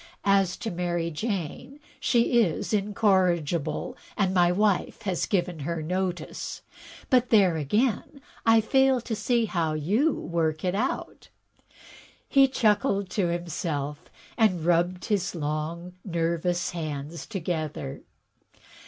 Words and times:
As 0.25 0.57
to 0.57 0.71
Mary 0.71 1.11
Jane, 1.11 1.79
she 1.99 2.41
is 2.41 2.73
incorrigible, 2.73 3.95
and 4.17 4.33
my 4.33 4.51
wife 4.51 5.03
has 5.03 5.27
given 5.27 5.59
her 5.59 5.83
notice; 5.83 6.63
but 7.11 7.29
there, 7.29 7.55
again, 7.55 8.19
I 8.43 8.61
fail 8.61 8.99
to 9.01 9.15
see 9.15 9.45
how 9.45 9.73
you 9.73 10.11
work 10.15 10.65
it 10.65 10.73
out.*' 10.73 11.29
He 12.27 12.47
chuckled 12.47 13.11
to 13.11 13.27
himself 13.27 14.09
and 14.39 14.65
rubbed 14.65 15.05
his 15.05 15.35
long, 15.35 15.93
nervous 16.03 16.71
hands 16.71 17.27
together. 17.27 18.01